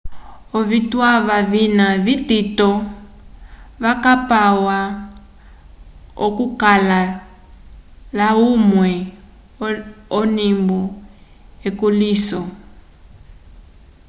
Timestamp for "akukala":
6.25-6.99